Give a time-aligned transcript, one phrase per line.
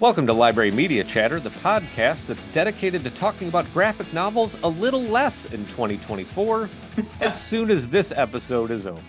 [0.00, 4.68] Welcome to Library Media Chatter, the podcast that's dedicated to talking about graphic novels a
[4.68, 6.70] little less in 2024
[7.20, 9.02] as soon as this episode is over.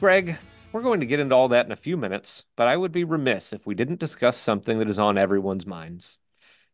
[0.00, 0.38] Greg,
[0.72, 3.04] we're going to get into all that in a few minutes, but I would be
[3.04, 6.16] remiss if we didn't discuss something that is on everyone's minds.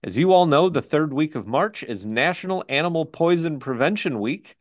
[0.05, 4.57] As you all know, the third week of March is National Animal Poison Prevention Week.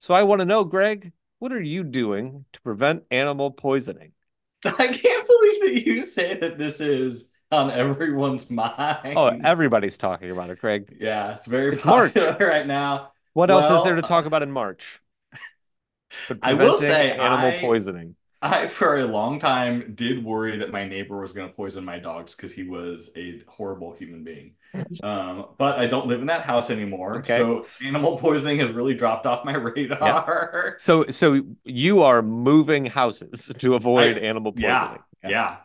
[0.00, 4.10] So I want to know, Greg, what are you doing to prevent animal poisoning?
[4.64, 9.14] I can't believe that you say that this is on everyone's mind.
[9.16, 10.96] Oh, everybody's talking about it, Craig.
[11.00, 12.40] Yeah, it's very It's popular March.
[12.40, 13.12] right now.
[13.34, 15.00] What else is there to talk about in March?
[16.42, 18.16] I will say animal I- poisoning.
[18.42, 21.98] I, for a long time, did worry that my neighbor was going to poison my
[21.98, 24.52] dogs because he was a horrible human being.
[25.02, 27.38] Um, but I don't live in that house anymore, Okay.
[27.38, 30.76] so animal poisoning has really dropped off my radar.
[30.78, 35.02] So, so you are moving houses to avoid I- animal Yeah, poisoning.
[35.28, 35.56] yeah,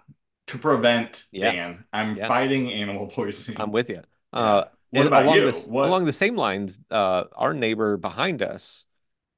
[0.47, 1.51] To prevent Yeah.
[1.51, 2.27] Dan, I'm Yeah.
[2.27, 3.61] fighting animal poisoning.
[3.61, 4.01] I'm with you.
[4.33, 5.45] Uh, What about along you?
[5.45, 8.85] This, Along the same lines, uh, our neighbor behind us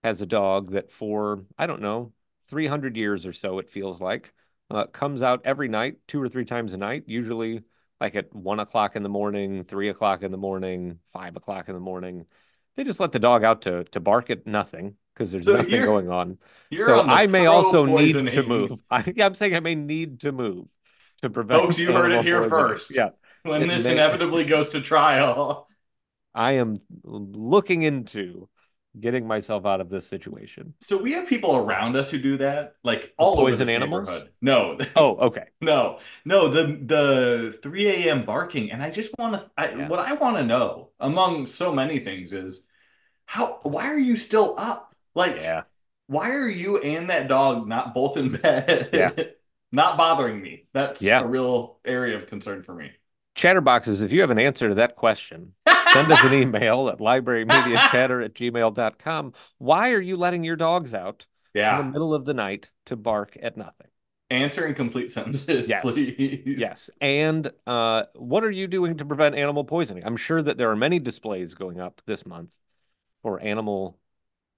[0.04, 2.14] has a dog that for, I don't know,
[2.46, 4.34] 300 years or so, it feels like,
[4.70, 7.64] uh, comes out every night, two or three times a night, usually
[8.02, 11.76] like at one o'clock in the morning, three o'clock in the morning, five o'clock in
[11.76, 12.26] the morning.
[12.76, 15.84] They just let the dog out to to bark at nothing because there's So nothing
[15.84, 16.40] going on.
[16.76, 18.81] So on I may also need to move.
[18.92, 20.70] I, yeah, I'm saying I may need to move
[21.24, 21.62] to prevent.
[21.62, 22.96] Folks, you heard it here first.
[22.96, 23.10] Yeah,
[23.44, 25.68] when this inevitably goes to trial.
[26.36, 28.50] I am looking into
[29.00, 30.74] getting myself out of this situation.
[30.82, 34.08] So we have people around us who do that, like all poison over animals?
[34.10, 34.30] neighborhood.
[34.42, 35.46] No, Oh, okay.
[35.62, 36.50] no, no.
[36.50, 38.26] The the 3 a.m.
[38.26, 39.52] barking, and I just want to.
[39.58, 39.88] I, Yeah.
[39.88, 42.68] What I want to know, among so many things, is
[43.26, 43.60] how.
[43.64, 44.96] Why are you still up?
[45.16, 45.64] Like, Yeah.
[46.08, 48.90] why are you and that dog not both in bed?
[48.94, 49.12] Yeah.
[49.74, 50.68] not bothering me.
[50.74, 51.22] That's Yeah.
[51.22, 52.92] a real area of concern for me.
[53.36, 55.53] Chatterboxes, if you have an answer to that question,
[55.92, 59.34] send us an email at librarymediachatter at gmail.com.
[59.58, 61.80] Why are you letting your dogs out yeah.
[61.80, 63.88] in the middle of the night to bark at nothing?
[64.30, 65.81] Answer in complete sentences, Yes.
[65.81, 66.42] please.
[66.46, 66.90] Yes.
[67.02, 70.03] And uh, what are you doing to prevent animal poisoning?
[70.06, 72.52] I'm sure that there are many displays going up this month
[73.22, 74.00] for Animal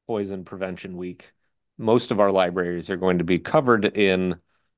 [0.08, 1.32] Poison Prevention Week.
[1.78, 4.36] Most of our libraries are going to be covered in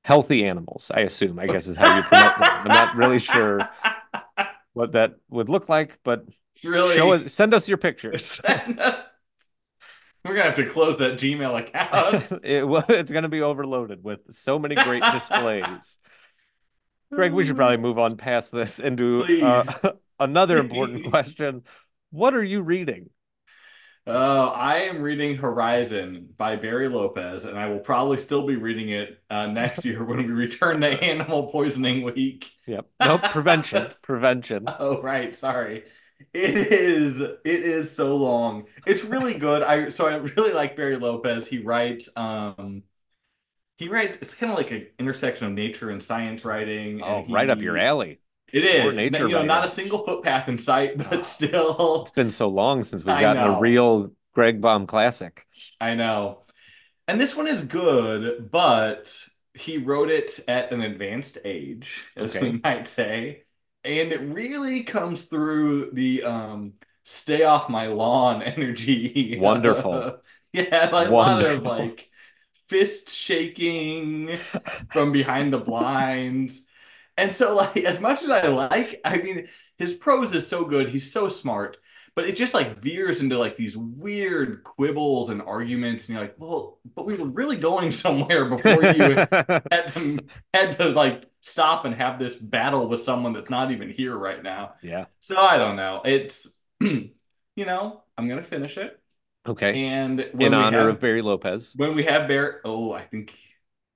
[0.08, 2.48] healthy animals, I assume, I guess is how you promote them.
[2.48, 3.68] I'm not really sure
[4.72, 6.24] what that would look like, but
[6.64, 6.96] really.
[6.96, 8.40] show us, send us your pictures.
[8.48, 9.04] We're
[10.24, 12.40] gonna have to close that Gmail account.
[12.44, 15.98] it, wa- it's going to be overloaded with so many great displays.
[17.12, 19.64] Greg, we should probably move on past this into uh,
[20.18, 21.64] another important question.
[22.10, 23.10] What are you reading?
[24.10, 28.88] Oh, I am reading Horizon by Barry Lopez, and I will probably still be reading
[28.88, 32.50] it uh, next year when we return to Animal Poisoning Week.
[32.66, 32.86] Yep.
[33.04, 33.22] Nope.
[33.24, 33.86] Prevention.
[34.02, 34.64] Prevention.
[34.78, 35.34] Oh, right.
[35.34, 35.84] Sorry.
[36.32, 38.64] It is it is so long.
[38.86, 39.62] It's really good.
[39.62, 41.46] I so I really like Barry Lopez.
[41.46, 42.82] He writes um
[43.76, 47.02] he writes it's kind of like an intersection of nature and science writing.
[47.02, 48.20] Oh, and right up your alley.
[48.52, 48.96] It is.
[48.96, 51.22] nature you know, not a single footpath in sight, but Oh.
[51.24, 55.46] still It's been so long since we've gotten a real Greg Baum classic.
[55.80, 56.44] I know.
[57.08, 59.14] And this one is good, but
[59.54, 62.40] he wrote it at an advanced age, as Okay.
[62.40, 63.44] we might say.
[63.84, 69.38] And it really comes through the um stay off my lawn energy.
[69.40, 70.20] Wonderful.
[70.54, 71.64] yeah, like a lot of Wonderful.
[71.64, 72.10] like
[72.68, 74.36] fist shaking
[74.92, 76.66] from behind the blinds.
[77.18, 80.88] And so like as much as I like, I mean, his prose is so good,
[80.88, 81.78] he's so smart,
[82.14, 86.36] but it just like veers into like these weird quibbles and arguments, and you're like,
[86.38, 89.26] well, but we were really going somewhere before you
[89.70, 90.18] had to
[90.54, 94.42] had to like stop and have this battle with someone that's not even here right
[94.42, 94.74] now.
[94.80, 95.06] yeah.
[95.20, 96.02] So I don't know.
[96.04, 96.50] It's
[96.80, 97.12] you
[97.56, 99.00] know, I'm gonna finish it.
[99.46, 99.80] Okay.
[99.88, 101.76] And In honor have, of Barry Lopez.
[101.76, 103.32] when we have Bear, oh, I think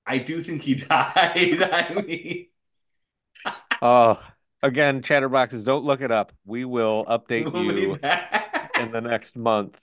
[0.05, 1.61] I do think he died.
[1.63, 2.47] I mean,
[3.81, 4.21] Oh,
[4.63, 6.33] again, chatterboxes, don't look it up.
[6.45, 8.71] We will update you back.
[8.79, 9.79] in the next month.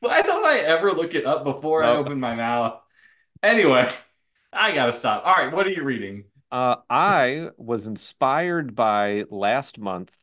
[0.00, 2.80] Why don't I ever look it up before I open my mouth?
[3.42, 3.90] Anyway,
[4.52, 5.24] I gotta stop.
[5.24, 6.24] All right, what are you reading?
[6.50, 10.16] Uh, I was inspired by last month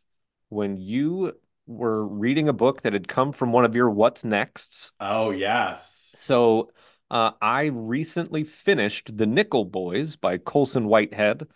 [0.50, 1.34] when you
[1.68, 4.92] were reading a book that had come from one of your What's Nexts.
[5.00, 6.14] Oh yes.
[6.16, 6.72] So
[7.10, 11.48] uh, I recently finished The Nickel Boys by Colson Whitehead,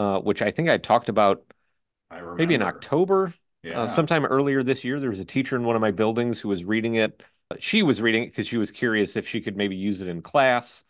[0.00, 1.42] uh, which I think I talked about
[2.10, 3.32] I maybe in October,
[3.62, 3.80] Yeah.
[3.82, 5.00] uh, sometime earlier this year.
[5.00, 7.22] There was a teacher in one of my buildings who was reading it.
[7.58, 10.22] She was reading it because she was curious if she could maybe use it in
[10.22, 10.84] class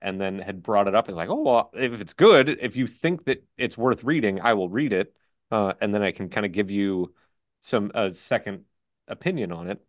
[0.00, 2.86] and then had brought it up as like, oh, well, if it's good, if you
[2.86, 5.14] think that it's worth reading, I will read it.
[5.50, 7.14] uh, and then I can kind of give you
[7.60, 8.64] some a second
[9.08, 9.80] opinion on it.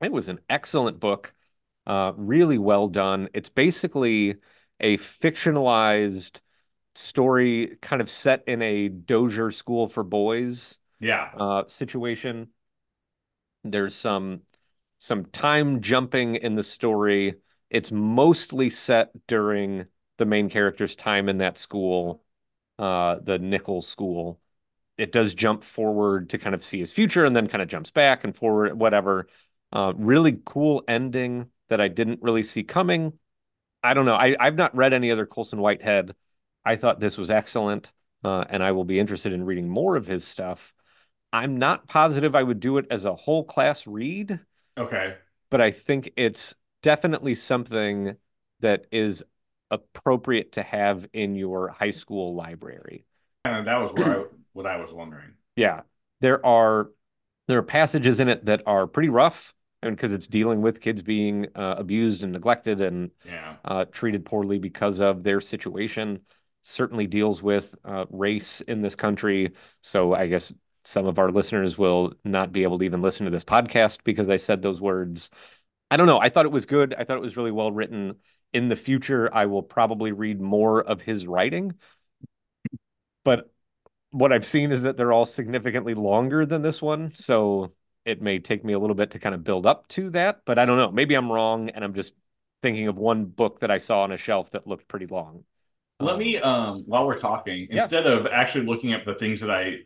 [0.00, 1.34] It was an excellent book,
[1.86, 3.28] uh, really well done.
[3.34, 4.36] It's basically
[4.80, 6.40] a fictionalized
[6.94, 11.30] story, kind of set in a Dozier school for boys Yeah.
[11.34, 12.50] uh, situation.
[13.62, 14.42] There's some
[14.98, 17.34] some time jumping in the story.
[17.70, 19.86] It's mostly set during
[20.18, 22.22] the main character's time in that school,
[22.78, 24.40] uh, the Nichols school.
[24.98, 27.90] It does jump forward to kind of see his future and then kind of jumps
[27.90, 29.28] back and forward, whatever.
[29.72, 33.18] Uh, really cool ending that I didn't really see coming.
[33.82, 34.16] I don't know.
[34.16, 36.14] I, I've not read any other Colson Whitehead.
[36.64, 37.92] I thought this was excellent,
[38.24, 40.72] uh, and I will be interested in reading more of his stuff.
[41.32, 44.40] I'm not positive I would do it as a whole class read,
[44.76, 45.14] Okay.
[45.50, 48.16] but I think it's definitely something
[48.60, 49.24] that is
[49.70, 53.04] appropriate to have in your high school library.
[53.44, 55.32] And that was where I, what I was wondering.
[55.56, 55.82] Yeah,
[56.20, 56.90] there are
[57.46, 61.02] there are passages in it that are pretty rough, and because it's dealing with kids
[61.02, 63.56] being uh, abused and neglected and Yeah.
[63.64, 66.20] uh, treated poorly because of their situation.
[66.66, 69.52] Certainly deals with uh, race in this country.
[69.82, 70.50] So I guess
[70.82, 74.30] some of our listeners will not be able to even listen to this podcast because
[74.30, 75.28] I said those words.
[75.90, 76.18] I don't know.
[76.18, 76.94] I thought it was good.
[76.94, 78.16] I thought it was really well written.
[78.54, 81.74] In the future, I will probably read more of his writing.
[83.24, 83.52] But
[84.10, 87.14] what I've seen is that they're all significantly longer than this one.
[87.14, 87.74] So
[88.06, 90.46] it may take me a little bit to kind of build up to that.
[90.46, 90.92] But I don't know.
[90.92, 92.14] Maybe I'm wrong and I'm just
[92.62, 95.44] thinking of one book that I saw on a shelf that looked pretty long.
[96.00, 97.82] Let Um, me, um, while we're talking, Yeah.
[97.82, 99.78] instead of actually looking up the things that I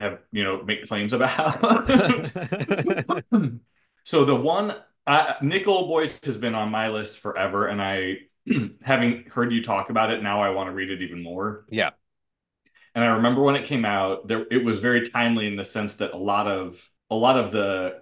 [0.00, 1.60] have, you know, make claims about.
[4.04, 4.74] so the one,
[5.06, 8.18] uh, Nickel Boys has been on my list forever, and I,
[8.82, 11.66] having heard you talk about it, now I want to read it even more.
[11.70, 11.90] yeah.
[12.94, 15.96] And I remember when it came out, there it was very timely in the sense
[15.96, 18.00] that a lot of a lot of the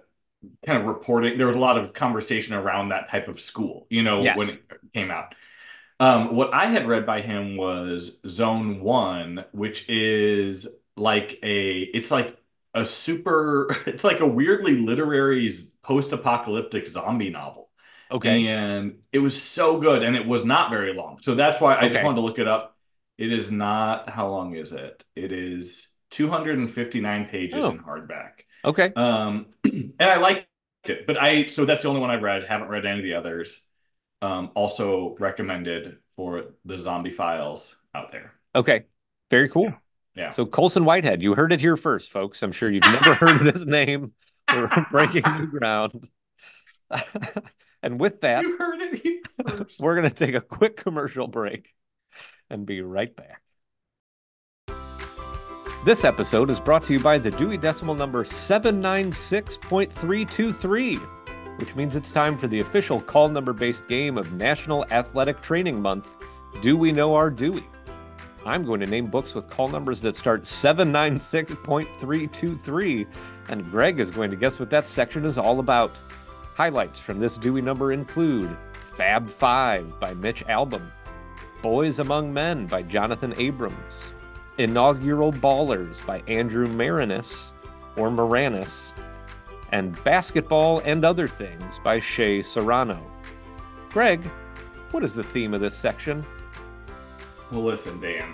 [0.65, 4.03] kind of reporting, there was a lot of conversation around that type of school, you
[4.03, 4.37] know, Yes.
[4.37, 4.59] when it
[4.93, 5.35] came out.
[5.99, 12.11] Um, what I had read by him was Zone One, which is like a, it's
[12.11, 12.37] like
[12.73, 15.49] a super, it's like a weirdly literary
[15.83, 17.69] post-apocalyptic zombie novel.
[18.11, 18.47] Okay.
[18.47, 21.17] And it was so good, and it was not very long.
[21.19, 22.77] So that's why I just wanted to look it up.
[23.17, 25.03] It is not, how long is it?
[25.15, 27.71] It is 259 pages Oh.
[27.71, 28.41] in hardback.
[28.63, 28.93] Okay.
[28.95, 30.47] Um, and I liked
[30.85, 32.45] it, but I, so that's the only one I've read.
[32.45, 33.66] Haven't read any of the others.
[34.21, 38.33] Um, also recommended for the zombie files out there.
[38.55, 38.85] Okay.
[39.29, 39.73] Very cool.
[40.15, 40.29] Yeah.
[40.31, 42.41] So Colson Whitehead, you heard it here first, folks.
[42.41, 44.13] I'm sure you've never heard of his name.
[44.51, 46.09] We're breaking new ground.
[47.83, 49.79] and with that, You heard it here first.
[49.79, 51.75] we're going to take a quick commercial break
[52.49, 53.41] and be right back.
[55.85, 61.09] This episode is brought to you by the Dewey Decimal number 796.323,
[61.57, 65.79] which means it's time for the official call number based game of National Athletic Training
[65.81, 66.15] Month,
[66.61, 67.65] Do We Know Our Dewey?
[68.45, 73.07] I'm going to name books with call numbers that start 796.323,
[73.49, 75.99] and Greg is going to guess what that section is all about.
[76.55, 80.89] Highlights from this Dewey number include Fab Five by Mitch Albom,
[81.61, 84.13] Boys Among Men by Jonathan Abrams,
[84.57, 87.51] Inaugural Ballers by Andrew Marinus
[87.97, 88.93] or Moranis,
[89.71, 92.99] and Basketball and Other Things by Shea Serrano.
[93.89, 94.23] Greg,
[94.91, 96.25] what is the theme of this section?
[97.51, 98.33] Well, listen, Dan,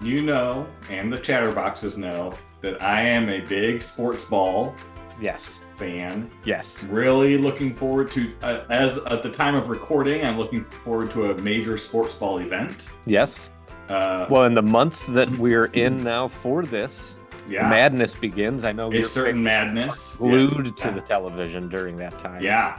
[0.00, 4.74] you know, and the chatterboxes know that I am a big sports ball
[5.20, 6.30] Yes, fan.
[6.44, 6.84] yes.
[6.84, 11.30] Really looking forward to, uh, as at the time of recording, I'm looking forward to
[11.30, 12.88] a major sports ball event.
[13.06, 13.48] Yes.
[13.88, 17.18] Uh, Well, in the month that we're in now for this,
[17.48, 18.64] yeah, madness begins.
[18.64, 20.84] I know a your certain madness glued Yeah.
[20.86, 22.42] to the television during that time.
[22.42, 22.78] Yeah.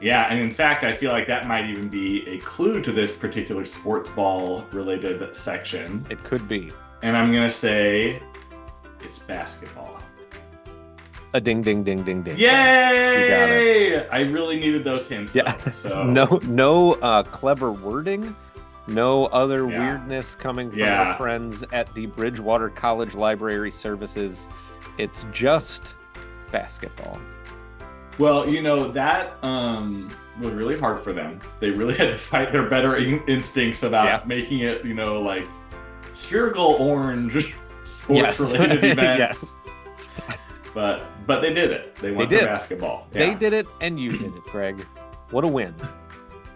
[0.00, 3.16] Yeah, and in fact, I feel like that might even be a clue to this
[3.16, 6.04] particular sports ball related section.
[6.10, 8.20] It could be And I'm going to say
[9.02, 9.98] it's basketball.
[11.32, 12.36] a ding, ding, ding, ding, ding.
[12.36, 14.06] Yay!
[14.10, 15.34] I really needed those hints.
[15.34, 15.56] Yeah.
[15.64, 18.34] though, so No, no uh, clever wording.
[18.86, 19.78] No other Yeah.
[19.78, 21.02] weirdness coming from Yeah.
[21.02, 24.48] our friends at the Bridgewater College Library Services.
[24.98, 25.94] It's just
[26.52, 27.18] basketball.
[28.18, 30.10] Well, you know, that um
[30.40, 31.38] was really hard for them.
[31.60, 34.20] They really had to fight their better in- instincts about Yeah.
[34.26, 35.46] making it, you know, like
[36.12, 38.52] spherical orange sports Yes.
[38.52, 39.18] related events.
[39.18, 39.54] Yes.
[40.74, 41.94] But but they did it.
[41.96, 42.40] They went did.
[42.40, 43.06] for basketball.
[43.12, 44.84] They did it, and you did it, Greg.
[45.30, 45.74] What a win!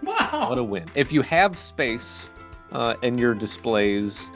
[0.02, 0.46] Wow.
[0.50, 0.86] What a win!
[0.94, 2.30] If you have space
[2.72, 4.30] uh, in your displays,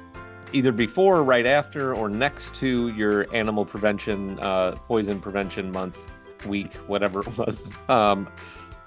[0.53, 6.09] either before or right after or next to your animal prevention, uh, poison prevention month,
[6.47, 7.71] week, whatever it was.
[7.89, 8.29] Um,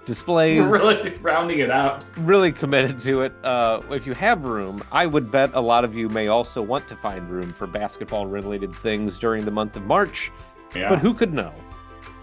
[0.06, 0.62] displays.
[0.62, 2.06] really rounding it out.
[2.18, 3.34] Really committed to it.
[3.44, 6.88] Uh, if you have room, I would bet a lot of you may also want
[6.90, 10.32] to find room for basketball related things during the month of March.
[10.76, 10.90] Yeah.
[10.90, 11.54] But who could know?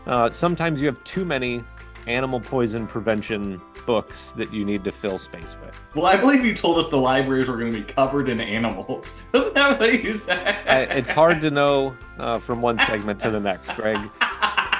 [0.06, 1.64] Uh, sometimes you have too many
[2.06, 5.78] animal poison prevention books that you need to fill space with.
[5.94, 9.18] Well, I believe you told us the libraries were going to be covered in animals.
[9.34, 10.56] Isn't that what you said?
[10.66, 14.10] I, it's hard to know uh, from one segment to the next, Greg.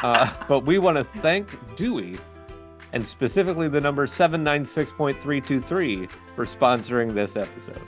[0.03, 2.19] Uh, but we want to thank Dewey
[2.93, 7.87] and specifically the number 796.323 for sponsoring this episode.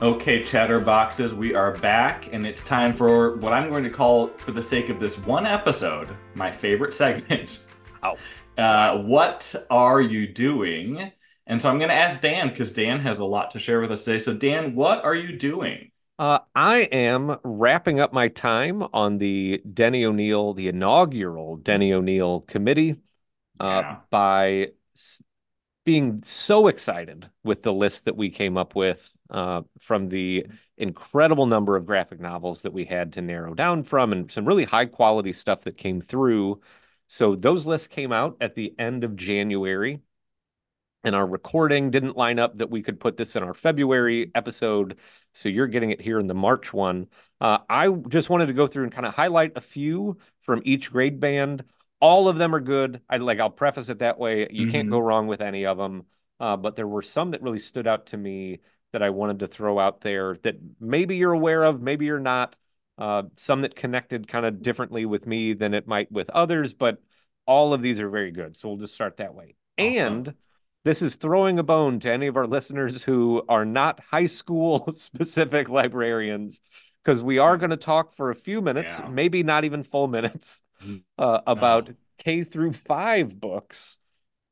[0.00, 4.52] Okay, chatterboxes, we are back, and it's time for what I'm going to call, for
[4.52, 7.64] the sake of this one episode, my favorite segment.
[8.02, 8.16] Oh.
[8.56, 11.12] Uh, what are you doing?
[11.46, 13.92] And so I'm going to ask Dan because Dan has a lot to share with
[13.92, 14.18] us today.
[14.18, 15.90] So, Dan, what are you doing?
[16.18, 22.40] Uh, I am wrapping up my time on the Denny O'Neil, the inaugural Denny O'Neil
[22.40, 22.96] committee,
[23.60, 23.96] uh, Yeah.
[24.10, 25.22] by s-
[25.84, 31.46] being so excited with the list that we came up with uh, from the incredible
[31.46, 34.86] number of graphic novels that we had to narrow down from, and some really high
[34.86, 36.60] quality stuff that came through.
[37.08, 40.00] So those lists came out at the end of January
[41.04, 44.98] and our recording didn't line up that we could put this in our February episode.
[45.32, 47.06] So you're getting it here in the March one.
[47.40, 50.92] Uh, I just wanted to go through and kind of highlight a few from each
[50.92, 51.64] grade band.
[52.00, 53.00] All of them are good.
[53.08, 53.40] I like.
[53.40, 54.46] I'll preface it that way.
[54.50, 54.92] You can't Mhm.
[54.92, 56.04] go wrong with any of them.
[56.40, 58.60] Uh, but there were some that really stood out to me
[58.92, 62.54] that I wanted to throw out there that maybe you're aware of, maybe you're not.
[62.98, 66.98] Uh, some that connected kind of differently with me than it might with others, but
[67.46, 68.56] all of these are very good.
[68.56, 69.54] So we'll just start that way.
[69.78, 70.14] Awesome.
[70.14, 70.34] And
[70.84, 74.90] this is throwing a bone to any of our listeners who are not high school
[74.92, 76.60] specific librarians,
[77.04, 79.08] because we are going to talk for a few minutes, Yeah.
[79.08, 81.94] maybe not even full minutes, Mm, uh, about no.
[82.18, 83.98] K through five books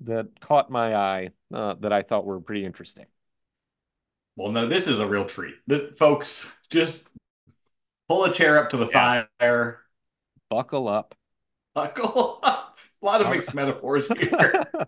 [0.00, 3.06] that caught my eye uh, that I thought were pretty interesting.
[4.36, 5.54] Well, no, this is a real treat.
[5.66, 7.08] This, folks, just
[8.08, 9.24] pull a chair up to the Yeah.
[9.38, 9.80] fire,
[10.48, 11.14] Buckle up.
[11.74, 12.76] buckle up.
[13.02, 14.52] A lot of mixed metaphors here.
[14.74, 14.86] All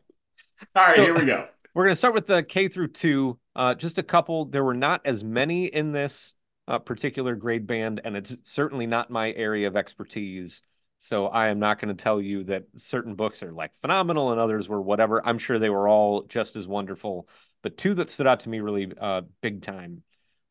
[0.76, 1.48] right, So- here we go.
[1.74, 3.38] We're going to start with the K through two.
[3.54, 4.46] Uh, just a couple.
[4.46, 6.34] There were not as many in this
[6.66, 10.62] uh, particular grade band, and it's certainly not my area of expertise.
[10.96, 14.40] So I am not going to tell you that certain books are like phenomenal and
[14.40, 15.24] others were whatever.
[15.24, 17.28] I'm sure they were all just as wonderful.
[17.62, 20.02] But two that stood out to me really uh, big time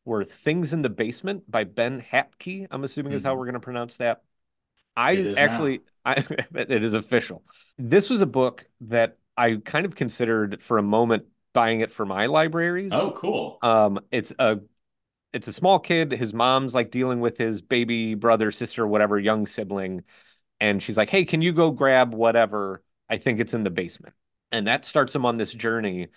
[0.08, 2.66] were Things in the Basement by Ben Hatke.
[2.70, 3.38] I'm assuming is how Mhm.
[3.38, 4.22] we're going to pronounce that.
[4.96, 5.42] I It is now.
[5.42, 6.24] actually, I,
[6.54, 7.44] it is official.
[7.78, 12.06] This was a book that I kind of considered for a moment buying it for
[12.06, 12.92] my libraries.
[12.92, 13.58] Oh, cool.
[13.62, 14.60] Um, it's a
[15.32, 16.12] it's a small kid.
[16.12, 20.04] His mom's like dealing with his baby brother, sister, whatever, young sibling,
[20.60, 22.82] and she's like, "Hey, can you go grab whatever?
[23.10, 24.14] I think it's in the basement."
[24.52, 26.08] And that starts him on this journey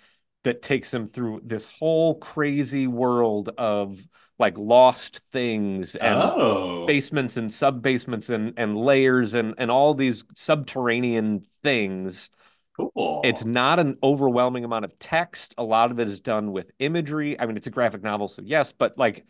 [0.44, 4.06] that takes him through this whole crazy world of
[4.38, 9.94] like lost things and oh, basements and sub basements and and layers and and all
[9.94, 12.30] these subterranean things.
[12.76, 13.20] cool.
[13.24, 15.54] It's not an overwhelming amount of text.
[15.58, 17.38] A lot of it is done with imagery.
[17.38, 19.24] I mean, it's a graphic novel, so yes, but like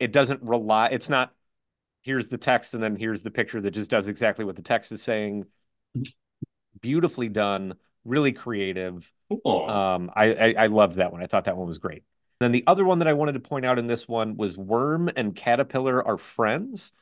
[0.00, 1.32] it doesn't rely, it's not
[2.02, 4.90] here's the text and then here's the picture that just does exactly what the text
[4.92, 5.44] is saying.
[5.96, 6.10] Mm-hmm.
[6.80, 7.74] Beautifully done,
[8.06, 9.12] really creative.
[9.30, 9.66] cool.
[9.66, 11.22] Um, I, I I loved that one.
[11.22, 12.04] I thought that one was great.
[12.40, 15.10] then the other one that I wanted to point out in this one was Worm
[15.16, 16.92] and Caterpillar are friends.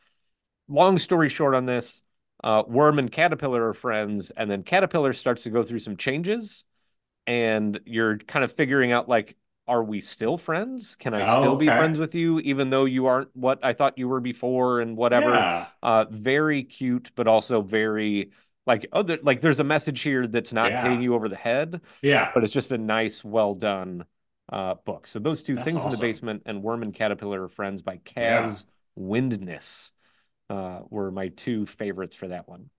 [0.68, 2.02] Long story short on this,
[2.44, 6.64] uh, Worm and Caterpillar are friends, and then Caterpillar starts to go through some changes,
[7.26, 9.36] and you're kind of figuring out like,
[9.68, 10.96] are we still friends?
[10.96, 11.70] Can I Oh, still be okay.
[11.70, 15.30] friends with you, even though you aren't what I thought you were before, and whatever.
[15.30, 15.66] Yeah.
[15.82, 18.32] Uh, very cute, but also very
[18.66, 20.82] like oh, there, like there's a message here that's not Yeah.
[20.82, 22.30] hitting you over the head Yeah.
[22.34, 24.04] but it's just a nice, well done
[24.52, 25.06] uh, book.
[25.06, 28.00] So those two That's things in the basement and Worm and Caterpillar are friends by
[28.16, 28.46] Yeah.
[28.46, 29.92] Kaz Windness
[30.50, 32.70] uh, were my two favorites for that one.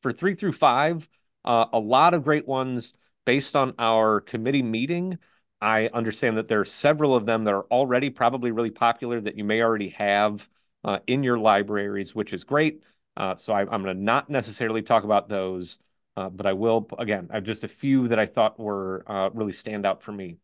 [0.00, 1.08] For three through five,
[1.44, 5.18] uh, a lot of great ones based on our committee meeting.
[5.60, 9.36] I understand that there are several of them that are already probably really popular that
[9.36, 10.48] you may already have
[10.84, 12.82] uh, in your libraries, which is great.
[13.16, 15.78] Uh, so I, I'm going to not necessarily talk about those,
[16.16, 19.30] uh, but I will, again, I have just a few that I thought were uh,
[19.32, 20.38] really stand out for me.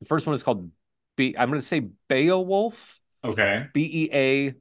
[0.00, 0.70] The first one is called
[1.16, 3.68] Be I'm going to say Beowulf, Okay.
[3.72, 4.54] B E A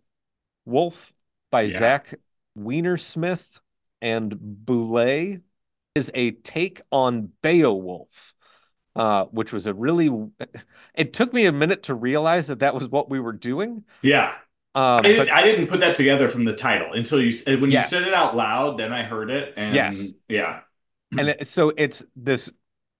[0.65, 1.13] Wolf
[1.51, 1.69] by Yeah.
[1.69, 2.13] Zach
[2.57, 3.59] Weinersmith
[4.01, 5.41] and Boulet
[5.95, 8.35] is a take on Beowulf.
[8.95, 10.09] uh, which was a really.
[10.95, 13.85] It took me a minute to realize that that was what we were doing.
[14.01, 14.33] Yeah.
[14.73, 17.71] Um, I didn't, but I didn't put that together from the title until you when
[17.71, 17.91] Yes.
[17.91, 18.77] you said it out loud.
[18.77, 20.13] Then I heard it, and Yes.
[20.29, 20.61] yeah,
[21.17, 22.51] and it, so it's this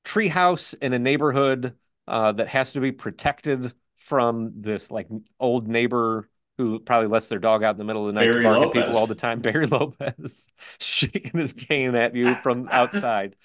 [0.06, 1.76] treehouse in a neighborhood
[2.08, 5.08] uh, that has to be protected from this like
[5.40, 8.44] old neighbor who probably lets their dog out in the middle of the night Barry
[8.44, 9.40] to bark at people all the time.
[9.42, 10.48] Barry Lopez
[10.80, 13.36] shaking his cane at you from outside,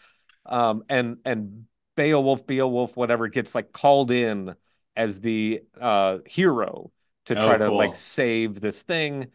[0.47, 1.67] um, and and
[1.97, 4.55] Beowulf, Beowulf, whatever gets like called in
[4.97, 6.91] as the uh, hero
[7.27, 7.73] to Oh, try to cool.
[7.73, 9.29] like save this thing.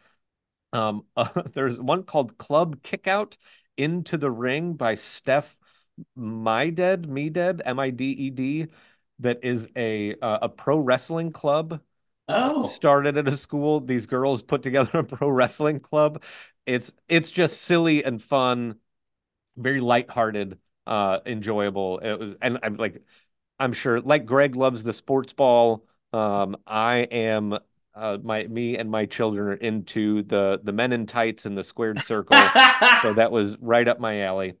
[0.72, 1.06] Um,
[1.54, 3.36] there's one called Club Kickout
[3.76, 5.60] into the Ring by Steph
[6.16, 8.66] My Dead, Me Dead, M I D E D,
[9.20, 11.80] that is a uh, a pro wrestling club
[12.28, 13.80] oh, started at a school.
[13.80, 16.22] These girls put together a pro wrestling club.
[16.66, 18.76] It's it's just silly and fun,
[19.56, 21.98] very lighthearted, uh, enjoyable.
[21.98, 23.02] It was, and I'm like,
[23.58, 25.86] I'm sure, like Greg loves the sports ball.
[26.12, 27.58] Um, I am.
[27.94, 31.64] Uh, my me and my children are into the the men in tights and the
[31.64, 32.38] squared circle.
[33.02, 34.54] So that was right up my alley.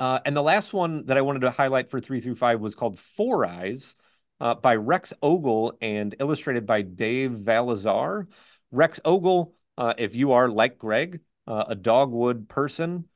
[0.00, 2.74] Uh, and the last one that I wanted to highlight for three through five was
[2.74, 3.96] called Four Eyes
[4.40, 8.26] uh, by Rex Ogle and illustrated by Dave Valeza.
[8.70, 13.06] Rex Ogle, uh, if you are like Greg, uh, a dogwood person,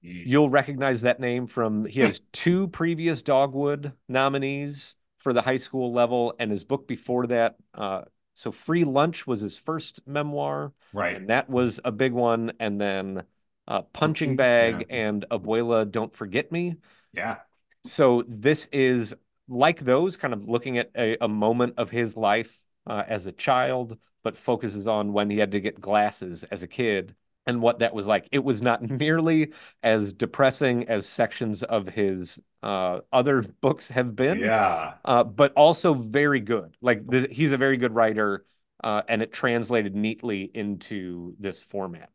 [0.00, 5.92] you'll recognize that name from he has two previous dogwood nominees for the high school
[5.92, 8.02] level and his book before that uh,
[8.34, 11.16] so free lunch was his first memoir right.
[11.16, 13.24] and that was a big one and then
[13.66, 14.96] uh, punching bag yeah.
[14.96, 16.76] and abuela don't forget me
[17.12, 17.36] Yeah.
[17.84, 19.14] so this is
[19.48, 23.32] like those kind of looking at a, a moment of his life uh, as a
[23.32, 27.14] child but focuses on when he had to get glasses as a kid
[27.48, 29.52] and what that was like it was not nearly
[29.82, 34.94] as depressing as sections of his uh, other books have been Yeah.
[35.04, 36.76] uh, but also very good.
[36.80, 38.44] Like the, he's a very good writer,
[38.82, 42.10] uh, and it translated neatly into this format.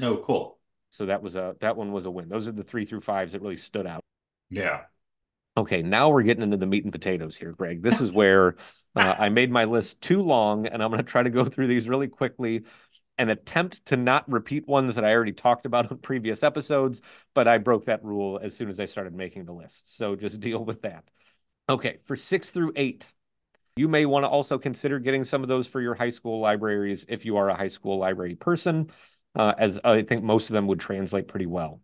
[0.00, 0.58] Oh, cool.
[0.90, 2.28] So that was a that one was a win.
[2.28, 4.00] Those are the three through fives that really stood out.
[4.50, 4.82] Yeah.
[5.56, 7.82] Okay, now we're getting into the meat and potatoes here, Greg.
[7.82, 8.54] This is where
[8.96, 11.66] uh, I made my list too long, and I'm going to try to go through
[11.66, 12.64] these really quickly
[13.18, 17.02] and attempt to not repeat ones that I already talked about on previous episodes.
[17.34, 19.96] But I broke that rule as soon as I started making the list.
[19.96, 21.04] So just deal with that.
[21.68, 23.06] Okay, for six through eight,
[23.76, 27.04] you may want to also consider getting some of those for your high school libraries
[27.08, 28.88] if you are a high school library person,
[29.36, 31.80] uh, as I think most of them would translate pretty well.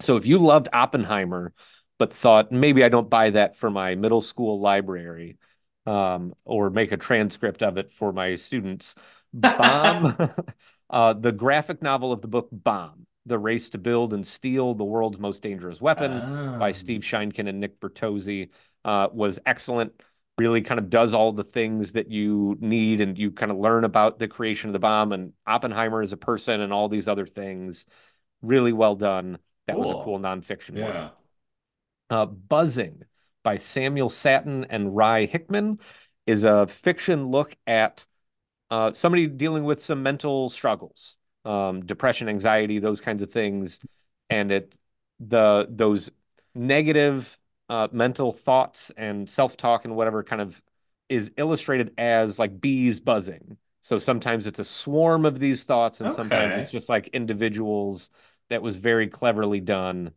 [0.00, 1.52] So if you loved Oppenheimer,
[1.98, 5.36] but thought maybe I don't buy that for my middle school library,
[5.84, 8.94] um, or make a transcript of it for my students,
[9.34, 10.16] Bomb,
[10.90, 14.84] uh, the graphic novel of the book Bomb, The Race to Build and Steal the
[14.84, 16.72] World's Most Dangerous Weapon by Ah.
[16.72, 18.48] Steve Sheinkin and Nick Bertozzi,
[18.84, 19.92] uh, was excellent.
[20.38, 23.84] Really kind of does all the things that you need, and you kind of learn
[23.84, 27.26] about the creation of the bomb and Oppenheimer as a person and all these other
[27.26, 27.86] things.
[28.40, 29.38] Really well done.
[29.66, 30.04] That was a Cool.
[30.04, 30.94] cool nonfiction one.
[30.94, 31.10] Yeah.
[32.08, 33.02] Uh, Buzzing
[33.42, 35.80] by Samuel Sattin and Rye Hickman
[36.26, 38.06] is a fiction look at
[38.70, 43.80] uh, somebody dealing with some mental struggles, um, depression, anxiety, those kinds of things,
[44.28, 44.76] and it
[45.20, 46.10] the those
[46.54, 50.62] negative uh, mental thoughts and self-talk and whatever kind of
[51.08, 53.56] is illustrated as like bees buzzing.
[53.82, 58.10] So sometimes it's a swarm of these thoughts, and sometimes it's just like individuals.
[58.50, 60.12] That was very cleverly done.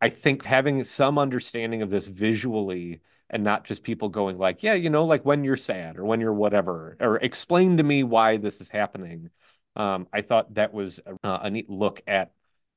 [0.00, 3.00] I think having some understanding of this visually
[3.30, 6.20] and not just people going like, yeah, you know, like when you're sad or when
[6.20, 9.30] you're whatever, or explain to me why this is happening.
[9.76, 12.32] Um, I thought that was a, uh, a neat look at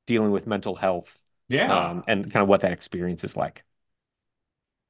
[0.08, 1.74] dealing with mental health Yeah.
[1.74, 3.64] um, and kind of what that experience is like.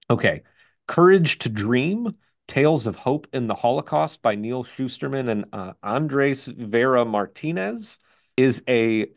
[0.10, 0.44] Okay.
[0.88, 2.16] Courage to Dream
[2.48, 7.98] Tales of Hope in the Holocaust by Neal Shusterman and uh, Andres Vera Martinez
[8.36, 9.08] is a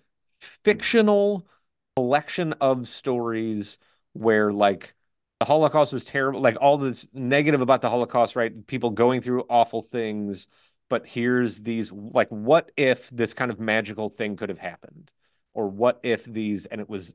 [0.40, 1.48] fictional
[1.96, 3.78] collection of stories
[4.12, 4.94] where, like,
[5.44, 8.66] the Holocaust was terrible, like, all this negative about the Holocaust, right?
[8.66, 10.48] People going through awful things.
[10.88, 15.10] But here's these, like, what if this kind of magical thing could have happened?
[15.52, 17.14] Or what if these, and it was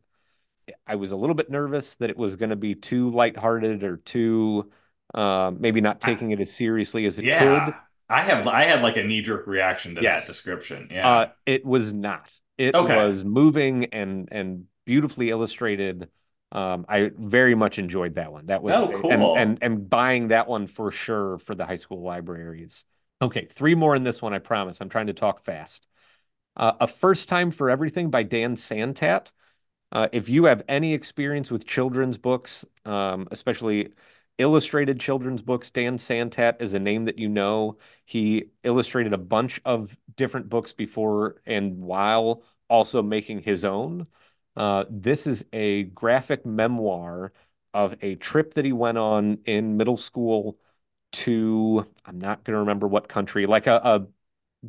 [0.86, 3.98] I was a little bit nervous that it was going to be too lighthearted or
[3.98, 4.70] too
[5.16, 7.66] uh, maybe not taking it as seriously as it yeah.
[7.66, 7.74] could.
[8.08, 10.28] I have I had like a knee jerk reaction to Yes.
[10.28, 10.90] that description.
[10.92, 11.10] Yeah.
[11.10, 12.32] Uh, it was not.
[12.60, 12.96] It Okay.
[12.96, 16.10] was moving and and beautifully illustrated.
[16.52, 18.48] Um, I very much enjoyed that one.
[18.48, 19.36] That was Oh, and cool.
[19.38, 22.86] and and buying that one for sure for the high school libraries.
[23.22, 24.34] Okay, three more in this one.
[24.34, 24.82] I promise.
[24.82, 25.88] I'm trying to talk fast.
[26.56, 29.32] Uh, a first time for everything by Dan Santat.
[29.92, 33.90] Uh, if you have any experience with children's books, um, especially
[34.38, 37.78] illustrated children's books, Dan Santat is a name that you know.
[38.06, 44.08] He illustrated a bunch of different books before and while also making his own.
[44.60, 47.32] Uh, this is a graphic memoir
[47.74, 50.58] of a trip that he went on in middle school
[51.14, 54.08] to, I'm not going to remember what country, like a, a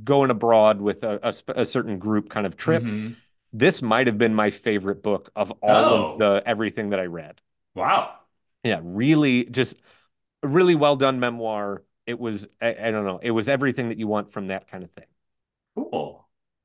[0.04, 2.84] going abroad with a, a, a, certain group kind of trip.
[2.84, 3.14] Mm-hmm.
[3.52, 6.12] This might have been my favorite book of all oh.
[6.12, 7.40] of the everything that I read.
[7.74, 8.14] Wow.
[8.62, 9.76] Yeah, really just
[10.44, 11.82] really well done memoir.
[12.06, 14.84] It was, I, I don't know, it was everything that you want from that kind
[14.84, 15.06] of thing.
[15.74, 16.09] Cool.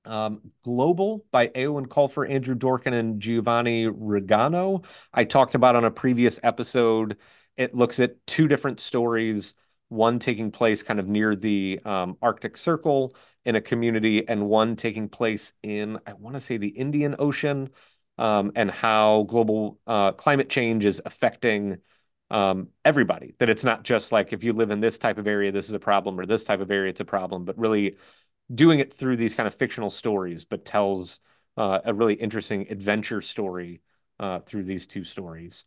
[0.06, 4.86] Um, Global by Eoin Colfer, Andrew Donkin, and Giovanni Rigano.
[5.14, 7.18] I talked about on a previous episode.
[7.58, 9.56] It looks at two different stories,
[9.90, 13.16] one taking place kind of near the um, Arctic Circle
[13.46, 17.70] in a community, and one taking place in, I want to say, the Indian Ocean,
[18.18, 21.78] um, and how global uh, climate change is affecting
[22.32, 23.36] um, everybody.
[23.40, 25.76] That it's not just like if you live in this type of area, this is
[25.76, 27.98] a problem, or this type of area, it's a problem, but really
[28.54, 31.20] doing it through these kind of fictional stories, but tells
[31.58, 33.82] uh, a really interesting adventure story
[34.20, 35.66] uh, through these two stories.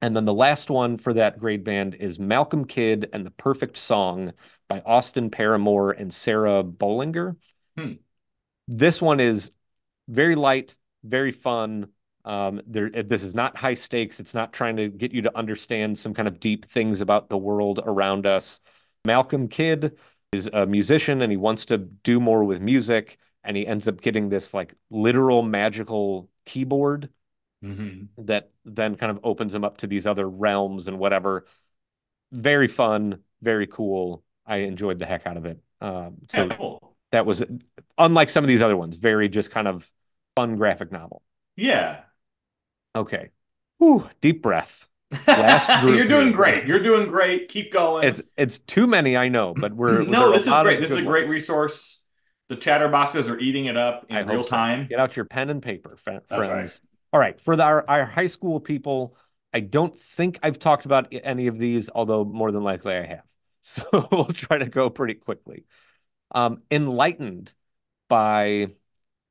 [0.00, 3.78] And then the last one for that grade band is Malcolm Kidd and the Perfect
[3.78, 4.32] Song
[4.68, 7.36] by Austin Paramore and Sarah Bollinger.
[7.76, 7.92] Hmm.
[8.66, 9.52] This one is
[10.08, 11.88] very light, very fun.
[12.24, 14.18] Um, there, this is not high stakes.
[14.18, 17.38] It's not trying to get you to understand some kind of deep things about the
[17.38, 18.60] world around us.
[19.04, 19.96] Malcolm Kidd
[20.32, 24.00] is a musician and he wants to do more with music and he ends up
[24.00, 27.10] getting this like literal magical keyboard
[27.62, 28.24] mm-hmm.
[28.24, 31.46] that then kind of opens him up to these other realms and whatever.
[32.30, 34.24] Very fun very cool.
[34.46, 35.58] I enjoyed the heck out of it.
[35.80, 36.96] Um, so yeah, cool.
[37.10, 37.42] that was
[37.98, 39.90] unlike some of these other ones very just kind of
[40.36, 41.22] fun graphic novel.
[41.56, 42.00] Yeah.
[42.94, 43.30] Okay.
[43.78, 44.88] Whew, deep breath
[45.26, 46.66] Last You're doing great.
[46.66, 47.48] You're doing great.
[47.48, 48.06] Keep going.
[48.06, 50.32] It's it's too many, I know, but we're no.
[50.32, 50.80] This is great.
[50.80, 51.34] This is a great ones.
[51.34, 52.02] resource.
[52.48, 54.84] The chatterboxes are eating it up in I real time.
[54.84, 54.88] So.
[54.88, 56.26] Get out your pen and paper, friends.
[56.30, 56.80] Right.
[57.12, 59.16] All right, for the, our, our high school people,
[59.52, 63.22] I don't think I've talked about any of these, although more than likely I have.
[63.64, 65.66] So we'll try to go pretty quickly.
[66.32, 67.52] Um, Enlightened
[68.08, 68.72] by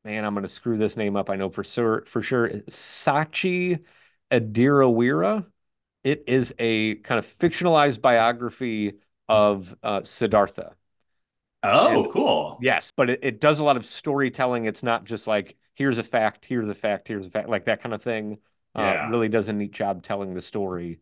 [0.06, 1.30] man, I'm going to screw this name up.
[1.30, 2.04] I know for sure.
[2.06, 3.80] For sure, Sachi
[4.32, 5.46] Ediriweera.
[6.04, 8.94] It is a kind of fictionalized biography
[9.30, 10.76] of uh, Siddhartha.
[11.64, 12.58] Oh, and, cool.
[12.62, 14.66] Yes, but it, it does a lot of storytelling.
[14.66, 17.82] It's not just like here's a fact, here's a fact, here's a fact, like that
[17.82, 18.40] kind of thing.
[18.74, 19.10] Uh, yeah.
[19.10, 21.00] really does a neat job telling the story.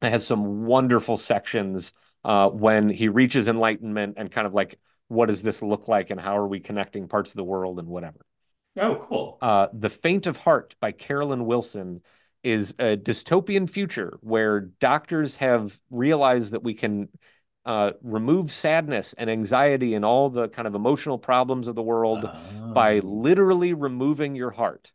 [0.00, 1.92] It has some wonderful sections
[2.24, 4.78] uh, when he reaches enlightenment and kind of like
[5.08, 7.88] what does this look like and how are we connecting parts of the world and
[7.88, 8.20] whatever.
[8.76, 9.38] Oh, cool.
[9.42, 12.00] Uh, the Faint of Heart by Carolyn Wilson
[12.48, 17.08] is a dystopian future where doctors have realized that we can
[17.66, 22.24] uh, remove sadness and anxiety and all the kind of emotional problems of the world
[22.24, 22.72] oh.
[22.72, 24.92] by literally removing your heart.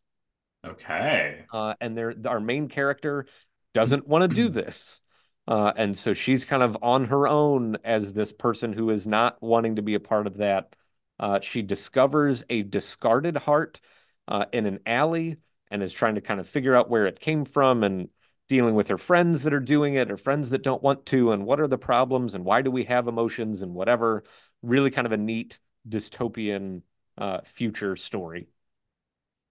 [0.66, 1.46] Okay.
[1.54, 3.28] Uh, and there, our main character
[3.76, 5.00] doesn't want to do this.
[5.48, 9.38] Uh, and so she's kind of on her own as this person who is not
[9.44, 10.76] wanting to be a part of that.
[11.20, 13.80] Uh, she discovers a discarded heart
[14.28, 15.38] uh, in an alley
[15.74, 18.08] and is trying to kind of figure out where it came from and
[18.48, 21.46] dealing with her friends that are doing it or friends that don't want to and
[21.46, 24.24] what are the problems and why do we have emotions and whatever
[24.62, 25.60] really kind of a neat
[25.90, 26.84] dystopian
[27.18, 28.48] uh, future story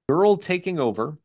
[0.09, 1.19] girl taking over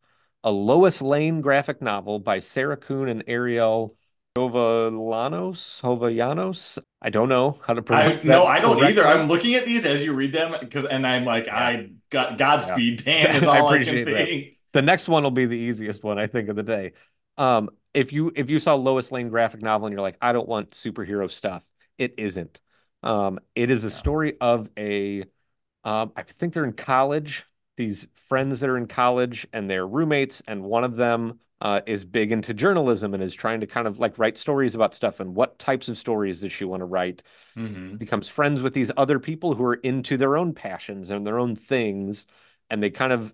[0.43, 3.95] a lois lane graphic novel by sarah kuhn and ariel
[4.36, 6.77] Jovellanos, Jovellanos.
[7.01, 8.27] I don't know how to pronounce I, that.
[8.27, 9.01] No, I don't correctly.
[9.01, 9.07] either.
[9.07, 11.57] I'm looking at these as you read them because, and I'm like, yeah.
[11.57, 13.03] I got Godspeed.
[13.03, 13.23] Yeah.
[13.23, 14.57] Dan is all I, I can think.
[14.73, 16.93] The next one will be the easiest one, I think, of the day.
[17.38, 20.47] Um, if you if you saw Lois Lane graphic novel and you're like, I don't
[20.47, 22.60] want superhero stuff, it isn't.
[23.03, 25.23] Um, it is a story of a,
[25.84, 27.45] um, I think they're in college.
[27.77, 32.06] These friends that are in college and they're roommates, and one of them uh, is
[32.06, 35.36] big into journalism and is trying to kind of like write stories about stuff and
[35.36, 37.21] what types of stories does she want to write.
[37.56, 37.97] Mm-hmm.
[37.97, 41.56] Becomes friends with these other people who are into their own passions and their own
[41.56, 42.27] things,
[42.69, 43.34] and they kind of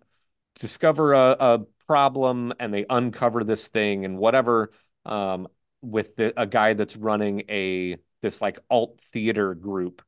[0.60, 4.72] discover a, a problem and they uncover this thing and whatever
[5.06, 5.48] um,
[5.82, 10.02] with the, a guy that's running a this like alt theater group.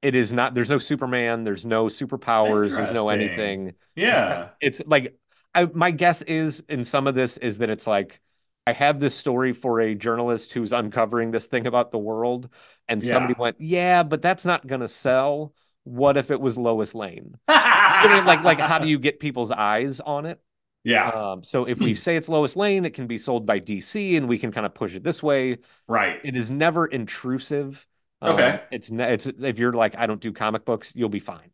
[0.00, 0.54] It is not.
[0.54, 1.42] There's no Superman.
[1.42, 2.76] There's no superpowers.
[2.76, 3.72] There's no anything.
[3.96, 5.18] Yeah, it's, it's like
[5.54, 8.20] I, my guess is in some of this is that it's like
[8.64, 12.48] I have this story for a journalist who's uncovering this thing about the world,
[12.86, 13.12] and yeah.
[13.12, 15.52] somebody went, "Yeah, but that's not gonna sell."
[15.88, 17.34] What if it was Lois Lane?
[17.48, 20.40] you know, like like how do you get people's eyes on it?
[20.84, 21.08] Yeah.
[21.08, 24.28] Um, so if we say it's Lois Lane, it can be sold by DC and
[24.28, 25.58] we can kind of push it this way.
[25.86, 26.18] Right.
[26.22, 27.86] It is never intrusive.
[28.20, 28.60] Um, Okay.
[28.70, 31.50] It's ne- it's if you're like I don't do comic books, you'll be fine.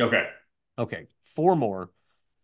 [0.00, 0.24] Okay.
[0.78, 1.90] Okay, four more.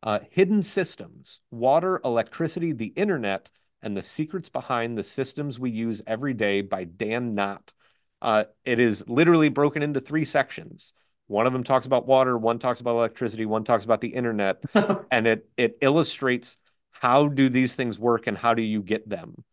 [0.02, 3.50] Uh, Hidden Systems, Water, Electricity, the Internet,
[3.82, 7.72] and the Secrets Behind the Systems We Use Every Day by Dan Knott.
[8.20, 10.92] Uh, it is literally broken into three sections.
[11.28, 14.62] One of them talks about water, one talks about electricity, one talks about the internet,
[15.10, 16.56] and it it illustrates
[16.90, 19.44] how do these things work and how do you get them.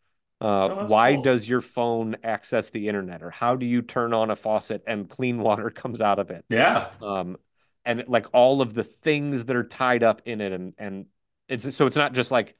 [0.41, 1.21] Uh, Oh, why cool.
[1.23, 5.09] does your phone access the internet, or how do you turn on a faucet and
[5.09, 6.45] clean water comes out of it?
[6.49, 6.91] Yeah.
[7.01, 7.37] um
[7.85, 11.05] and like all of the things that are tied up in it and and
[11.47, 12.55] it's so it's not just like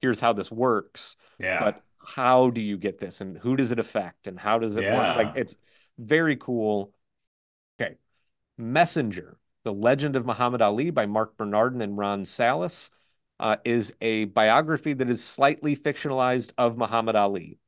[0.00, 1.60] here's how this works Yeah.
[1.64, 4.84] but how do you get this and who does it affect and how does it
[4.84, 4.96] Yeah.
[4.96, 5.56] work like it's
[5.98, 6.94] very cool
[8.60, 12.90] messenger the legend of muhammad ali by mark bernardin and ron salas
[13.40, 17.58] uh, is a biography that is slightly fictionalized of muhammad ali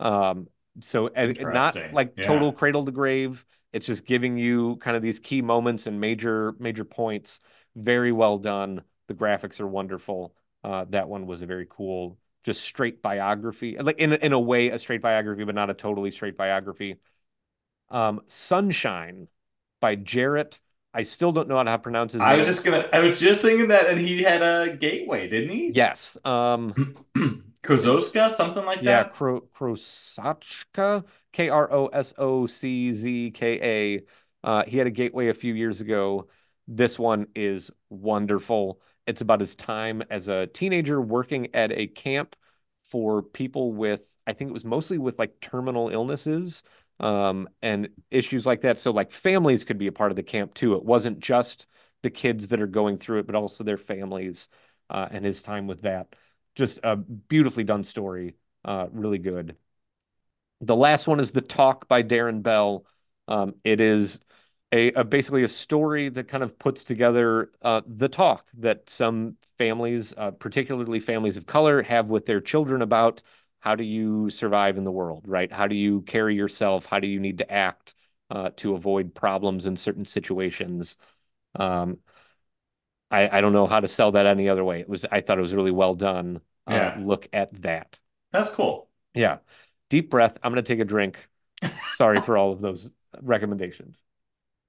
[0.00, 0.46] um
[0.80, 2.20] so and not like Yeah.
[2.20, 6.54] total cradle to grave it's just giving you kind of these key moments and major
[6.58, 7.40] major points.
[7.74, 8.80] Very well done.
[9.08, 10.34] The graphics are wonderful.
[10.64, 14.70] Uh, that one was a very cool, just straight biography, like in in a way
[14.70, 16.96] a straight biography, but not a totally straight biography.
[17.90, 19.28] Um, Sunshine
[19.80, 20.60] by Jarrett.
[20.94, 22.36] I still don't know how to pronounce his I name.
[22.36, 22.88] was just gonna.
[22.92, 25.70] I was just thinking that, and he had a gateway, didn't he?
[25.72, 26.16] yes.
[26.24, 26.74] Um,
[27.62, 29.12] Kozowska, something like yeah, that.
[29.12, 34.02] Kro Krosachka, K R O S O C Z K A.
[34.46, 36.28] Uh, he had a gateway a few years ago.
[36.68, 38.80] This one is wonderful.
[39.06, 42.36] It's about his time as a teenager working at a camp
[42.84, 46.62] for people with, I think it was mostly with like terminal illnesses
[47.00, 48.78] um, and issues like that.
[48.78, 50.74] So, like, families could be a part of the camp too.
[50.74, 51.66] It wasn't just
[52.02, 54.48] the kids that are going through it, but also their families
[54.90, 56.14] uh, and his time with that.
[56.54, 58.36] Just a beautifully done story.
[58.64, 59.56] Uh, really good.
[60.60, 62.86] The last one is The Talk by Darrin Bell.
[63.28, 64.20] Um, it is
[64.72, 69.36] a, a basically a story that kind of puts together uh, the talk that some
[69.58, 73.22] families, uh, particularly families of color, have with their children about
[73.66, 75.52] how do you survive in the world, right?
[75.52, 76.86] How do you carry yourself?
[76.86, 77.96] How do you need to act
[78.30, 80.96] uh, to avoid problems in certain situations?
[81.56, 81.98] Um,
[83.10, 84.78] I, I don't know how to sell that any other way.
[84.78, 86.42] It was I thought it was really well done.
[86.64, 86.98] Uh, Yeah.
[87.00, 87.98] look at that.
[88.30, 88.88] That's cool.
[89.14, 89.38] Yeah.
[89.90, 90.38] Deep breath.
[90.44, 91.28] I'm going to take a drink.
[91.96, 94.00] Sorry for all of those recommendations.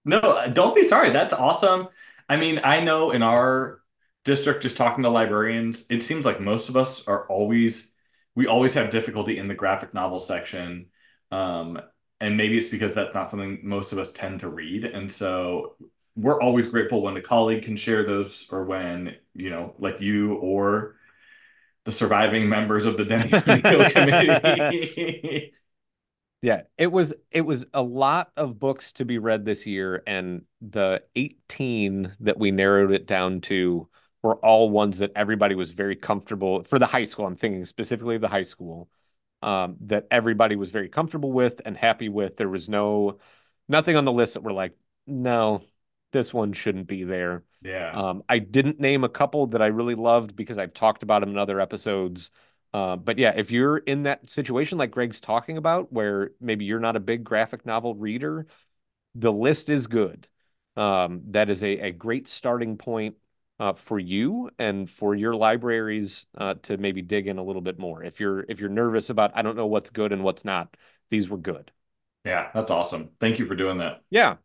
[0.05, 1.11] No, don't be sorry.
[1.11, 1.89] That's awesome.
[2.27, 3.81] I mean, I know in our
[4.25, 7.93] district, just talking to librarians, it seems like most of us are always,
[8.37, 10.85] we always have difficulty in the graphic novel section.
[11.31, 11.81] Um,
[12.21, 14.85] and maybe it's because that's not something most of us tend to read.
[14.85, 15.75] And so
[16.15, 20.35] we're always grateful when a colleague can share those or when, you know, like you
[20.35, 20.97] or
[21.85, 23.29] the surviving members of the Denny
[23.89, 25.53] committee.
[26.43, 30.43] Yeah, it was it was a lot of books to be read this year, and
[30.61, 33.89] the 18 that we narrowed it down to
[34.27, 37.25] were all ones that everybody was very comfortable for the high school.
[37.25, 38.89] I'm thinking specifically of the high school,
[39.41, 42.37] um, that everybody was very comfortable with and happy with.
[42.37, 43.19] There was no
[43.67, 44.73] nothing on the list that were like,
[45.05, 45.63] no,
[46.11, 47.43] this one shouldn't be there.
[47.61, 47.91] Yeah.
[47.91, 51.31] Um, I didn't name a couple that I really loved because I've talked about them
[51.31, 52.31] in other episodes.
[52.73, 56.79] Uh, but yeah, if you're in that situation like Greg's talking about, where maybe you're
[56.79, 58.47] not a big graphic novel reader,
[59.15, 60.27] the list is good.
[60.75, 63.15] Um, that is a, a great starting point
[63.59, 67.79] uh, for you and for your libraries uh, to maybe dig in a little bit
[67.79, 68.03] more.
[68.03, 70.75] If you're if you're nervous about I don't know what's good and what's not,
[71.09, 71.71] these were good.
[72.25, 73.09] Yeah, that's awesome.
[73.19, 74.01] Thank you for doing that.
[74.09, 74.35] Yeah.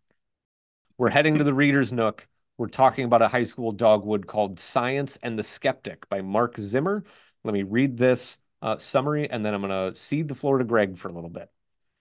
[0.98, 2.28] We're heading to the Reader's Nook.
[2.58, 7.02] We're talking about a high school dogwood called Science and the Skeptic by Marc Zimmer.
[7.42, 10.64] Let me read this uh, summary and then I'm going to cede the floor to
[10.64, 11.50] Greg for a little bit.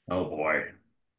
[0.10, 0.61] Oh boy.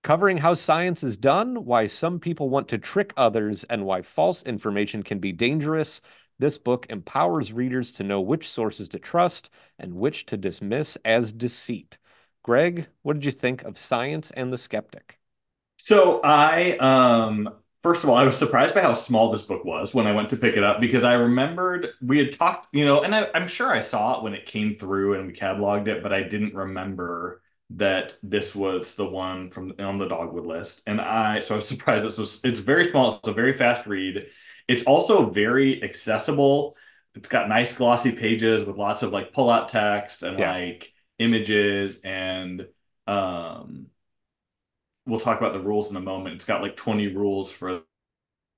[0.02, 4.42] Covering how science is done, why some people want to trick others, and why false
[4.42, 6.00] information can be dangerous.
[6.40, 11.32] This book empowers readers to know which sources to trust and which to dismiss as
[11.32, 11.98] deceit.
[12.42, 15.20] Greg, what did you think of Science and the Skeptic?
[15.78, 17.48] So I um
[17.84, 20.30] first of all, I was surprised by how small this book was when I went
[20.30, 23.46] to pick it up because I remembered we had talked, you know, and I, I'm
[23.46, 26.54] sure I saw it when it came through and we cataloged it, but I didn't
[26.54, 30.82] remember that this was the one from on the dogwood list.
[30.86, 33.86] And I so I was surprised this was it's very small, it's a very fast
[33.86, 34.26] read.
[34.68, 36.76] It's also very accessible.
[37.14, 40.46] It's got nice glossy pages with lots of like pull-out text and Yeah.
[40.46, 42.66] like images and
[43.06, 43.86] um
[45.06, 46.36] we'll talk about the rules in a moment.
[46.36, 47.82] It's got like 20 rules for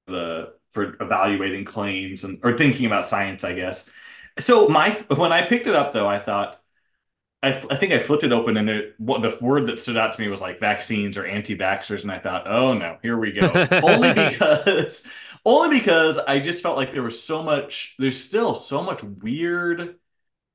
[0.09, 3.91] the for evaluating claims and or thinking about science, I guess.
[4.41, 6.61] So my when I picked it up though, I thought
[7.45, 10.15] I, I think I flipped it open and the what the word that stood out
[10.15, 13.51] to me was like vaccines or anti-vaxxers, and I thought, oh no, here we go.
[13.83, 15.07] only because
[15.45, 17.97] only because I just felt like there was so much.
[17.99, 19.97] There's still so much weird,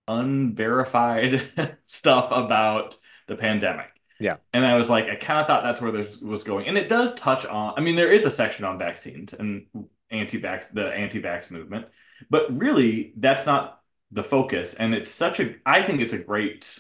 [0.08, 2.98] unverified stuff about
[3.28, 3.92] the pandemic.
[4.20, 4.38] Yeah.
[4.52, 6.68] And I was like, I kind of thought that's where this was going.
[6.68, 9.68] And it does touch on, I mean, there is a section on vaccines and
[10.12, 11.86] anti-vax, the anti-vax movement,
[12.30, 13.79] but really that's not
[14.12, 14.74] the focus.
[14.74, 16.80] And it's such a, I think it's a great,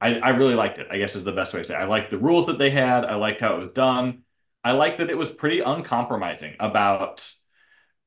[0.00, 1.78] I, I really liked it, I guess is the best way to say it.
[1.78, 3.04] I liked the rules that they had.
[3.04, 4.22] I liked how it was done.
[4.64, 7.30] I liked that it was pretty uncompromising about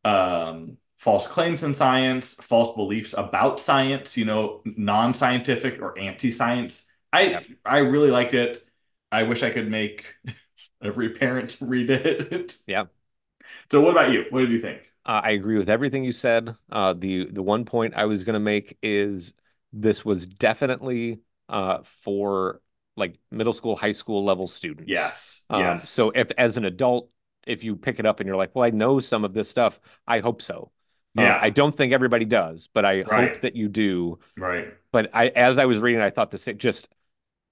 [0.04, 6.92] um, false claims in science, false beliefs about science, you know, non-scientific or anti-science.
[7.12, 7.46] I.
[7.66, 8.64] I really liked it.
[9.12, 10.14] I wish I could make
[10.84, 12.58] every parent read it.
[12.68, 12.86] Yeah.
[13.72, 14.26] So what about you?
[14.30, 14.92] What did you think?
[15.10, 16.56] Uh, I agree with everything you said.
[16.72, 19.34] Uh, the the one point I was going to make is
[19.74, 22.62] this was definitely uh, for
[22.96, 24.88] like middle school, high school level students.
[24.88, 25.46] Yes.
[25.50, 25.90] Um, yes.
[25.90, 27.10] So if as an adult,
[27.48, 29.80] if you pick it up and you're like, well, I know some of this stuff,
[30.08, 30.70] I hope so.
[31.18, 31.40] Uh, yeah.
[31.42, 33.30] I don't think everybody does, but I right.
[33.30, 34.20] hope that you do.
[34.38, 34.68] Right.
[34.92, 36.88] But I, as I was reading, I thought this just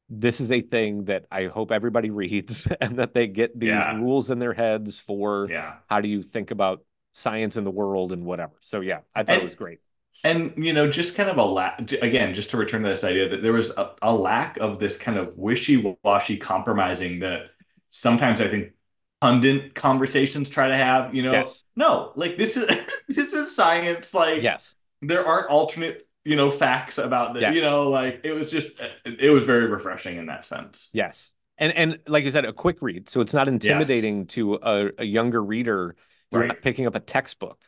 [0.10, 3.98] this is a thing that I hope everybody reads and that they get these yeah.
[3.98, 5.78] rules in their heads for yeah.
[5.89, 6.84] how do you think about
[7.18, 8.54] science in the world and whatever.
[8.62, 9.80] So yeah, I thought and, it was great.
[10.24, 13.28] And you know, just kind of a lack again, just to return to this idea
[13.30, 17.48] that there was a, a lack of this kind of wishy-washy compromising that
[17.90, 18.74] sometimes I think
[19.20, 21.16] pundit conversations try to have.
[21.16, 21.64] You know, yes.
[21.76, 22.70] no, like this is
[23.08, 24.14] this is science.
[24.14, 27.42] Like yes, there aren't alternate you know facts about that.
[27.42, 27.56] Yes.
[27.56, 30.90] You know, like it was just it was very refreshing in that sense.
[30.94, 31.32] Yes.
[31.58, 34.28] And and like you said, a quick read, so it's not intimidating yes.
[34.36, 35.96] to a, a younger reader
[36.32, 36.48] you're right.
[36.48, 37.62] not picking up a textbook.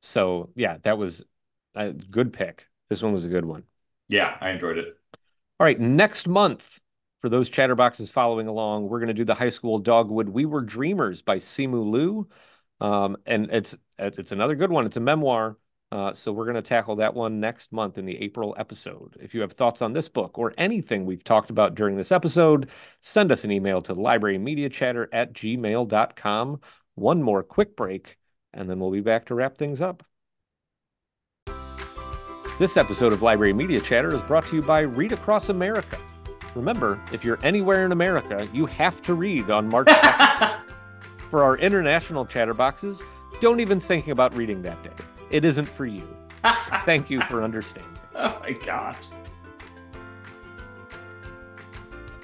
[0.00, 1.24] So yeah, that was
[1.74, 2.68] a good pick.
[2.88, 3.64] This one was a good one.
[4.08, 4.96] Yeah, I enjoyed it.
[5.58, 6.80] All right, next month
[7.20, 10.28] for those chatterboxes following along, we're going to do the high school dogwood.
[10.28, 12.28] We were dreamers by Simu Liu,
[12.80, 14.86] um, and it's it's another good one.
[14.86, 15.56] It's a memoir.
[15.92, 19.16] Uh, so we're going to tackle that one next month in the April episode.
[19.20, 22.70] If you have thoughts on this book or anything we've talked about during this episode,
[23.00, 26.60] send us an email to librarymediachatter at gmail.com
[26.96, 28.16] one more quick break,
[28.52, 30.02] and then we'll be back to wrap things up.
[32.58, 35.98] This episode of Library Media Chatter is brought to you by Read Across America.
[36.54, 40.58] Remember, if you're anywhere in America, you have to read on March 2nd.
[41.30, 43.02] for our international chatterboxes,
[43.40, 45.04] don't even think about reading that day.
[45.30, 46.08] It isn't for you.
[46.86, 47.92] Thank you for understanding.
[48.14, 48.96] Oh my gosh.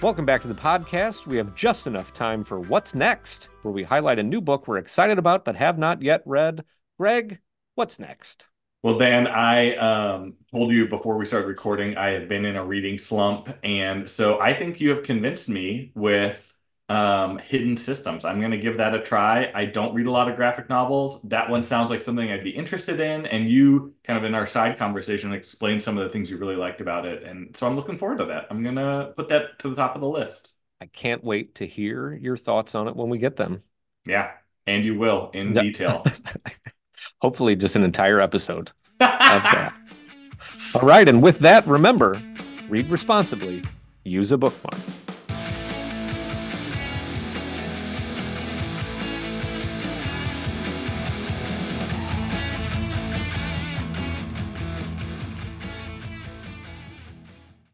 [0.02, 1.28] Welcome back to the podcast.
[1.28, 4.78] We have just enough time for What's Next, where we highlight a new book we're
[4.78, 6.64] excited about but have not yet read.
[6.98, 7.38] Greg,
[7.76, 8.46] what's next?
[8.82, 12.64] Well, Dan, I um, told you before we started recording, I have been in a
[12.64, 13.48] reading slump.
[13.62, 16.52] And so I think you have convinced me with
[16.88, 18.24] um, Hidden Systems.
[18.24, 19.50] I'm going to give that a try.
[19.54, 21.20] I don't read a lot of graphic novels.
[21.24, 23.26] That one sounds like something I'd be interested in.
[23.26, 26.56] And you kind of in our side conversation explained some of the things you really
[26.56, 27.22] liked about it.
[27.22, 28.46] And so I'm looking forward to that.
[28.50, 30.50] I'm going to put that to the top of the list.
[30.80, 33.62] I can't wait to hear your thoughts on it when we get them.
[34.04, 34.32] Yeah.
[34.66, 36.04] And you will in detail.
[37.20, 39.74] Hopefully, just an entire episode of that.
[40.74, 41.08] All right.
[41.08, 42.20] And with that, remember
[42.68, 43.62] read responsibly,
[44.04, 45.01] use a bookmark.